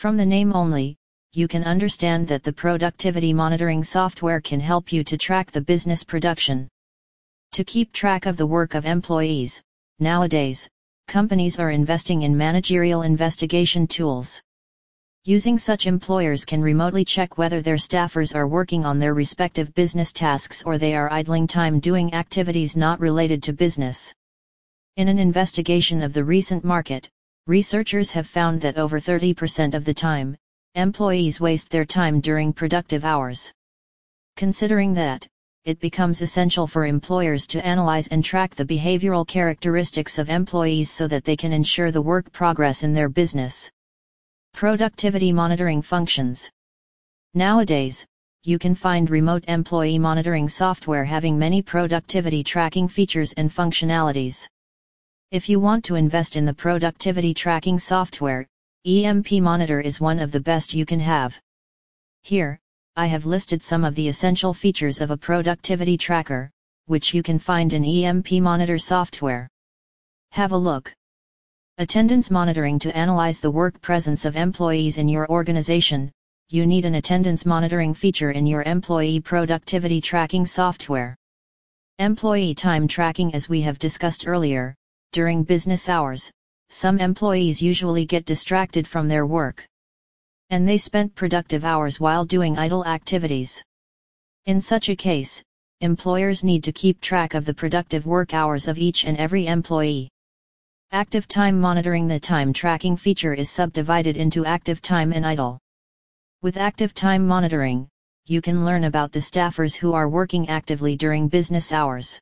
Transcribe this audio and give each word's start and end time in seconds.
From 0.00 0.16
the 0.16 0.24
name 0.24 0.54
only, 0.54 0.96
you 1.34 1.46
can 1.46 1.62
understand 1.62 2.26
that 2.28 2.42
the 2.42 2.54
productivity 2.54 3.34
monitoring 3.34 3.84
software 3.84 4.40
can 4.40 4.58
help 4.58 4.94
you 4.94 5.04
to 5.04 5.18
track 5.18 5.50
the 5.50 5.60
business 5.60 6.04
production. 6.04 6.68
To 7.52 7.64
keep 7.64 7.92
track 7.92 8.24
of 8.24 8.38
the 8.38 8.46
work 8.46 8.74
of 8.74 8.86
employees, 8.86 9.60
nowadays, 9.98 10.66
companies 11.06 11.58
are 11.58 11.70
investing 11.70 12.22
in 12.22 12.34
managerial 12.34 13.02
investigation 13.02 13.86
tools. 13.86 14.40
Using 15.26 15.58
such 15.58 15.86
employers 15.86 16.46
can 16.46 16.62
remotely 16.62 17.04
check 17.04 17.36
whether 17.36 17.60
their 17.60 17.76
staffers 17.76 18.34
are 18.34 18.48
working 18.48 18.86
on 18.86 18.98
their 18.98 19.12
respective 19.12 19.74
business 19.74 20.14
tasks 20.14 20.62
or 20.62 20.78
they 20.78 20.94
are 20.94 21.12
idling 21.12 21.46
time 21.46 21.78
doing 21.78 22.14
activities 22.14 22.74
not 22.74 23.00
related 23.00 23.42
to 23.42 23.52
business. 23.52 24.14
In 24.96 25.08
an 25.08 25.18
investigation 25.18 26.02
of 26.02 26.14
the 26.14 26.24
recent 26.24 26.64
market, 26.64 27.10
researchers 27.46 28.10
have 28.10 28.26
found 28.26 28.60
that 28.60 28.76
over 28.76 29.00
30% 29.00 29.74
of 29.74 29.84
the 29.84 29.94
time, 29.94 30.36
employees 30.74 31.40
waste 31.40 31.70
their 31.70 31.84
time 31.84 32.20
during 32.20 32.52
productive 32.52 33.04
hours. 33.04 33.52
Considering 34.36 34.94
that, 34.94 35.26
it 35.64 35.80
becomes 35.80 36.22
essential 36.22 36.66
for 36.66 36.86
employers 36.86 37.46
to 37.48 37.66
analyze 37.66 38.06
and 38.08 38.24
track 38.24 38.54
the 38.54 38.64
behavioral 38.64 39.26
characteristics 39.26 40.18
of 40.18 40.30
employees 40.30 40.90
so 40.90 41.06
that 41.06 41.24
they 41.24 41.36
can 41.36 41.52
ensure 41.52 41.90
the 41.90 42.00
work 42.00 42.32
progress 42.32 42.82
in 42.82 42.92
their 42.92 43.08
business. 43.08 43.70
Productivity 44.54 45.32
monitoring 45.32 45.82
functions. 45.82 46.50
Nowadays, 47.34 48.06
you 48.44 48.58
can 48.58 48.74
find 48.74 49.10
remote 49.10 49.44
employee 49.48 49.98
monitoring 49.98 50.48
software 50.48 51.04
having 51.04 51.38
many 51.38 51.60
productivity 51.60 52.42
tracking 52.42 52.88
features 52.88 53.34
and 53.34 53.50
functionalities. 53.50 54.46
If 55.32 55.48
you 55.48 55.60
want 55.60 55.84
to 55.84 55.94
invest 55.94 56.34
in 56.34 56.44
the 56.44 56.52
productivity 56.52 57.32
tracking 57.34 57.78
software, 57.78 58.48
EmpMonitor 58.84 59.80
is 59.80 60.00
one 60.00 60.18
of 60.18 60.32
the 60.32 60.40
best 60.40 60.74
you 60.74 60.84
can 60.84 60.98
have. 60.98 61.38
Here, 62.24 62.58
I 62.96 63.06
have 63.06 63.26
listed 63.26 63.62
some 63.62 63.84
of 63.84 63.94
the 63.94 64.08
essential 64.08 64.52
features 64.52 65.00
of 65.00 65.12
a 65.12 65.16
productivity 65.16 65.96
tracker, 65.96 66.50
which 66.86 67.14
you 67.14 67.22
can 67.22 67.38
find 67.38 67.72
in 67.72 67.84
EMP 67.84 68.32
Monitor 68.42 68.76
software. 68.76 69.48
Have 70.32 70.50
a 70.50 70.56
look. 70.56 70.92
Attendance 71.78 72.28
monitoring 72.28 72.80
to 72.80 72.96
analyze 72.96 73.38
the 73.38 73.52
work 73.52 73.80
presence 73.80 74.24
of 74.24 74.34
employees 74.34 74.98
in 74.98 75.08
your 75.08 75.30
organization, 75.30 76.10
you 76.48 76.66
need 76.66 76.84
an 76.84 76.96
attendance 76.96 77.46
monitoring 77.46 77.94
feature 77.94 78.32
in 78.32 78.48
your 78.48 78.64
employee 78.64 79.20
productivity 79.20 80.00
tracking 80.00 80.44
software. 80.44 81.14
Employee 82.00 82.52
time 82.52 82.88
tracking 82.88 83.32
as 83.32 83.48
we 83.48 83.60
have 83.60 83.78
discussed 83.78 84.26
earlier, 84.26 84.74
during 85.12 85.42
business 85.42 85.88
hours, 85.88 86.30
some 86.68 87.00
employees 87.00 87.60
usually 87.60 88.06
get 88.06 88.24
distracted 88.24 88.86
from 88.86 89.08
their 89.08 89.26
work. 89.26 89.66
And 90.50 90.68
they 90.68 90.78
spent 90.78 91.14
productive 91.14 91.64
hours 91.64 91.98
while 91.98 92.24
doing 92.24 92.56
idle 92.56 92.86
activities. 92.86 93.62
In 94.46 94.60
such 94.60 94.88
a 94.88 94.96
case, 94.96 95.42
employers 95.80 96.44
need 96.44 96.62
to 96.64 96.72
keep 96.72 97.00
track 97.00 97.34
of 97.34 97.44
the 97.44 97.54
productive 97.54 98.06
work 98.06 98.34
hours 98.34 98.68
of 98.68 98.78
each 98.78 99.04
and 99.04 99.16
every 99.16 99.46
employee. 99.46 100.08
Active 100.92 101.26
time 101.26 101.60
monitoring 101.60 102.06
The 102.06 102.20
time 102.20 102.52
tracking 102.52 102.96
feature 102.96 103.34
is 103.34 103.50
subdivided 103.50 104.16
into 104.16 104.44
active 104.44 104.80
time 104.80 105.12
and 105.12 105.26
idle. 105.26 105.58
With 106.42 106.56
active 106.56 106.94
time 106.94 107.26
monitoring, 107.26 107.88
you 108.26 108.40
can 108.40 108.64
learn 108.64 108.84
about 108.84 109.10
the 109.10 109.18
staffers 109.18 109.74
who 109.74 109.92
are 109.92 110.08
working 110.08 110.48
actively 110.48 110.96
during 110.96 111.28
business 111.28 111.72
hours. 111.72 112.20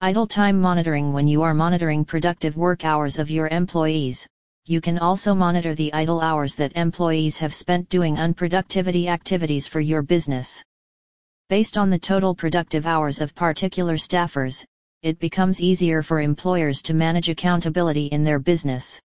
Idle 0.00 0.28
time 0.28 0.60
monitoring 0.60 1.12
When 1.12 1.26
you 1.26 1.42
are 1.42 1.54
monitoring 1.54 2.04
productive 2.04 2.56
work 2.56 2.84
hours 2.84 3.18
of 3.18 3.32
your 3.32 3.48
employees, 3.48 4.24
you 4.64 4.80
can 4.80 4.96
also 4.96 5.34
monitor 5.34 5.74
the 5.74 5.92
idle 5.92 6.20
hours 6.20 6.54
that 6.54 6.76
employees 6.76 7.36
have 7.38 7.52
spent 7.52 7.88
doing 7.88 8.14
unproductivity 8.14 9.08
activities 9.08 9.66
for 9.66 9.80
your 9.80 10.02
business. 10.02 10.62
Based 11.48 11.76
on 11.76 11.90
the 11.90 11.98
total 11.98 12.32
productive 12.32 12.86
hours 12.86 13.20
of 13.20 13.34
particular 13.34 13.94
staffers, 13.94 14.64
it 15.02 15.18
becomes 15.18 15.60
easier 15.60 16.00
for 16.00 16.20
employers 16.20 16.80
to 16.82 16.94
manage 16.94 17.28
accountability 17.28 18.06
in 18.06 18.22
their 18.22 18.38
business. 18.38 19.00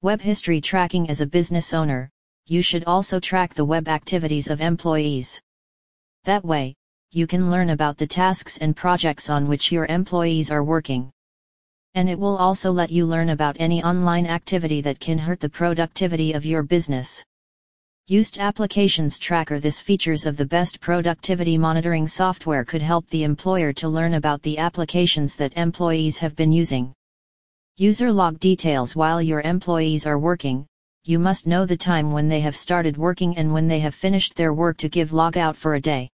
Web 0.00 0.22
history 0.22 0.62
tracking 0.62 1.10
As 1.10 1.20
a 1.20 1.26
business 1.26 1.74
owner, 1.74 2.08
you 2.46 2.62
should 2.62 2.84
also 2.84 3.20
track 3.20 3.52
the 3.52 3.66
web 3.66 3.86
activities 3.86 4.48
of 4.48 4.62
employees. 4.62 5.38
That 6.24 6.42
way, 6.42 6.74
you 7.16 7.26
can 7.26 7.50
learn 7.50 7.70
about 7.70 7.96
the 7.96 8.06
tasks 8.06 8.58
and 8.58 8.76
projects 8.76 9.30
on 9.30 9.48
which 9.48 9.72
your 9.72 9.86
employees 9.86 10.50
are 10.50 10.62
working. 10.62 11.10
And 11.94 12.10
it 12.10 12.18
will 12.18 12.36
also 12.36 12.70
let 12.70 12.90
you 12.90 13.06
learn 13.06 13.30
about 13.30 13.56
any 13.58 13.82
online 13.82 14.26
activity 14.26 14.82
that 14.82 15.00
can 15.00 15.16
hurt 15.16 15.40
the 15.40 15.48
productivity 15.48 16.34
of 16.34 16.44
your 16.44 16.62
business. 16.62 17.24
Used 18.06 18.36
Applications 18.36 19.18
Tracker 19.18 19.60
This 19.60 19.80
features 19.80 20.26
of 20.26 20.36
the 20.36 20.44
best 20.44 20.78
productivity 20.78 21.56
monitoring 21.56 22.06
software 22.06 22.66
could 22.66 22.82
help 22.82 23.08
the 23.08 23.24
employer 23.24 23.72
to 23.72 23.88
learn 23.88 24.12
about 24.12 24.42
the 24.42 24.58
applications 24.58 25.36
that 25.36 25.56
employees 25.56 26.18
have 26.18 26.36
been 26.36 26.52
using. 26.52 26.92
User 27.78 28.12
log 28.12 28.38
details 28.40 28.94
While 28.94 29.22
your 29.22 29.40
employees 29.40 30.04
are 30.04 30.18
working, 30.18 30.66
you 31.04 31.18
must 31.18 31.46
know 31.46 31.64
the 31.64 31.78
time 31.78 32.12
when 32.12 32.28
they 32.28 32.40
have 32.40 32.54
started 32.54 32.98
working 32.98 33.38
and 33.38 33.54
when 33.54 33.68
they 33.68 33.80
have 33.80 33.94
finished 33.94 34.34
their 34.34 34.52
work 34.52 34.76
to 34.76 34.90
give 34.90 35.12
logout 35.12 35.56
for 35.56 35.76
a 35.76 35.80
day. 35.80 36.10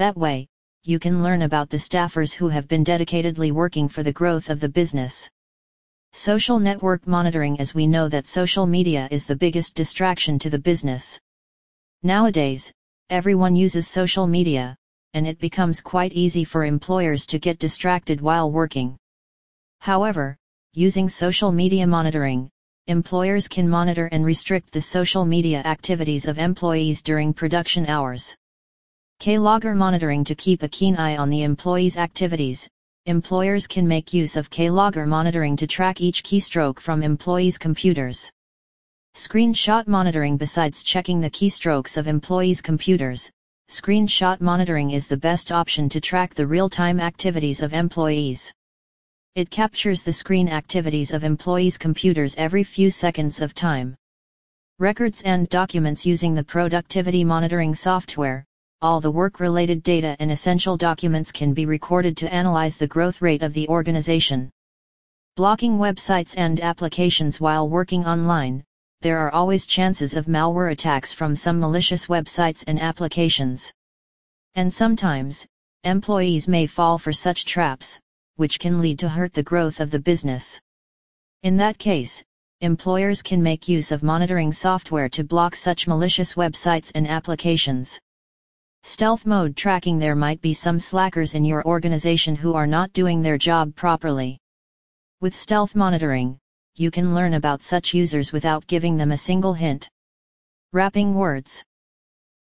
That 0.00 0.16
way, 0.16 0.46
you 0.82 0.98
can 0.98 1.22
learn 1.22 1.42
about 1.42 1.68
the 1.68 1.76
staffers 1.76 2.32
who 2.32 2.48
have 2.48 2.66
been 2.66 2.82
dedicatedly 2.82 3.52
working 3.52 3.86
for 3.86 4.02
the 4.02 4.14
growth 4.14 4.48
of 4.48 4.58
the 4.58 4.68
business. 4.70 5.28
Social 6.14 6.58
network 6.58 7.06
monitoring 7.06 7.60
As 7.60 7.74
we 7.74 7.86
know 7.86 8.08
that 8.08 8.26
social 8.26 8.64
media 8.64 9.08
is 9.10 9.26
the 9.26 9.36
biggest 9.36 9.74
distraction 9.74 10.38
to 10.38 10.48
the 10.48 10.58
business. 10.58 11.20
Nowadays, 12.02 12.72
everyone 13.10 13.54
uses 13.54 13.88
social 13.88 14.26
media, 14.26 14.74
and 15.12 15.26
it 15.26 15.38
becomes 15.38 15.82
quite 15.82 16.14
easy 16.14 16.44
for 16.44 16.64
employers 16.64 17.26
to 17.26 17.38
get 17.38 17.58
distracted 17.58 18.22
while 18.22 18.50
working. 18.50 18.96
However, 19.80 20.34
using 20.72 21.10
social 21.10 21.52
media 21.52 21.86
monitoring, 21.86 22.48
employers 22.86 23.48
can 23.48 23.68
monitor 23.68 24.06
and 24.06 24.24
restrict 24.24 24.72
the 24.72 24.80
social 24.80 25.26
media 25.26 25.58
activities 25.66 26.26
of 26.26 26.38
employees 26.38 27.02
during 27.02 27.34
production 27.34 27.84
hours. 27.84 28.34
Keylogger 29.20 29.76
monitoring 29.76 30.24
To 30.24 30.34
keep 30.34 30.62
a 30.62 30.68
keen 30.68 30.96
eye 30.96 31.18
on 31.18 31.28
the 31.28 31.42
employee's 31.42 31.98
activities, 31.98 32.66
employers 33.04 33.66
can 33.66 33.86
make 33.86 34.14
use 34.14 34.34
of 34.34 34.48
Keylogger 34.48 35.06
monitoring 35.06 35.58
to 35.58 35.66
track 35.66 36.00
each 36.00 36.22
keystroke 36.24 36.80
from 36.80 37.02
employees' 37.02 37.58
computers. 37.58 38.30
Screenshot 39.14 39.86
monitoring 39.86 40.38
Besides 40.38 40.82
checking 40.82 41.20
the 41.20 41.28
keystrokes 41.28 41.98
of 41.98 42.08
employees' 42.08 42.62
computers, 42.62 43.30
screenshot 43.68 44.40
monitoring 44.40 44.92
is 44.92 45.06
the 45.06 45.18
best 45.18 45.52
option 45.52 45.90
to 45.90 46.00
track 46.00 46.32
the 46.32 46.46
real-time 46.46 46.98
activities 46.98 47.60
of 47.60 47.74
employees. 47.74 48.50
It 49.34 49.50
captures 49.50 50.02
the 50.02 50.14
screen 50.14 50.48
activities 50.48 51.12
of 51.12 51.24
employees' 51.24 51.76
computers 51.76 52.34
every 52.38 52.64
few 52.64 52.90
seconds 52.90 53.42
of 53.42 53.52
time. 53.52 53.96
Records 54.78 55.20
and 55.20 55.46
documents 55.50 56.06
using 56.06 56.34
the 56.34 56.42
productivity 56.42 57.22
monitoring 57.22 57.74
software, 57.74 58.46
all 58.82 58.98
the 58.98 59.10
work-related 59.10 59.82
data 59.82 60.16
and 60.20 60.30
essential 60.30 60.74
documents 60.78 61.30
can 61.30 61.52
be 61.52 61.66
recorded 61.66 62.16
to 62.16 62.32
analyze 62.32 62.78
the 62.78 62.86
growth 62.86 63.20
rate 63.20 63.42
of 63.42 63.52
the 63.52 63.68
organization. 63.68 64.48
Blocking 65.36 65.76
websites 65.76 66.34
and 66.38 66.60
applications 66.60 67.38
while 67.38 67.68
working 67.68 68.06
online, 68.06 68.64
there 69.02 69.18
are 69.18 69.32
always 69.32 69.66
chances 69.66 70.14
of 70.14 70.24
malware 70.24 70.72
attacks 70.72 71.12
from 71.12 71.36
some 71.36 71.60
malicious 71.60 72.06
websites 72.06 72.64
and 72.66 72.80
applications. 72.80 73.70
And 74.54 74.72
sometimes, 74.72 75.46
employees 75.84 76.48
may 76.48 76.66
fall 76.66 76.96
for 76.96 77.12
such 77.12 77.44
traps, 77.44 78.00
which 78.36 78.58
can 78.58 78.80
lead 78.80 78.98
to 79.00 79.10
hurt 79.10 79.34
the 79.34 79.42
growth 79.42 79.80
of 79.80 79.90
the 79.90 79.98
business. 79.98 80.58
In 81.42 81.58
that 81.58 81.76
case, 81.76 82.24
employers 82.62 83.20
can 83.20 83.42
make 83.42 83.68
use 83.68 83.92
of 83.92 84.02
monitoring 84.02 84.52
software 84.52 85.10
to 85.10 85.22
block 85.22 85.54
such 85.54 85.86
malicious 85.86 86.32
websites 86.32 86.90
and 86.94 87.06
applications. 87.06 88.00
Stealth 88.82 89.26
mode 89.26 89.56
tracking 89.56 89.98
There 89.98 90.16
might 90.16 90.40
be 90.40 90.52
some 90.52 90.80
slackers 90.80 91.34
in 91.34 91.44
your 91.44 91.64
organization 91.64 92.34
who 92.34 92.54
are 92.54 92.66
not 92.66 92.92
doing 92.92 93.22
their 93.22 93.38
job 93.38 93.74
properly. 93.74 94.38
With 95.20 95.36
stealth 95.36 95.74
monitoring, 95.74 96.38
you 96.76 96.90
can 96.90 97.14
learn 97.14 97.34
about 97.34 97.62
such 97.62 97.94
users 97.94 98.32
without 98.32 98.66
giving 98.66 98.96
them 98.96 99.12
a 99.12 99.16
single 99.16 99.54
hint. 99.54 99.88
Wrapping 100.72 101.14
words. 101.14 101.62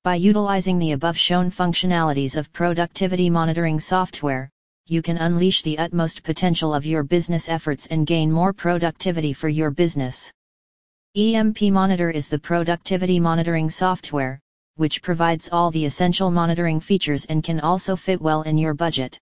By 0.04 0.16
utilizing 0.16 0.78
the 0.78 0.92
above 0.92 1.18
shown 1.18 1.50
functionalities 1.50 2.36
of 2.36 2.52
productivity 2.52 3.30
monitoring 3.30 3.80
software, 3.80 4.50
you 4.88 5.02
can 5.02 5.18
unleash 5.18 5.62
the 5.62 5.78
utmost 5.78 6.22
potential 6.22 6.74
of 6.74 6.86
your 6.86 7.04
business 7.04 7.50
efforts 7.50 7.88
and 7.88 8.06
gain 8.06 8.32
more 8.32 8.54
productivity 8.54 9.34
for 9.34 9.50
your 9.50 9.72
business. 9.72 10.32
EmpMonitor 11.18 12.14
is 12.14 12.28
the 12.28 12.40
productivity 12.40 13.20
monitoring 13.20 13.70
software, 13.70 14.40
which 14.76 15.02
provides 15.02 15.50
all 15.52 15.72
the 15.72 15.86
essential 15.86 16.32
monitoring 16.32 16.80
features 16.80 17.26
and 17.26 17.44
can 17.44 17.60
also 17.60 17.96
fit 17.96 18.22
well 18.22 18.42
in 18.42 18.58
your 18.58 18.74
budget. 18.74 19.20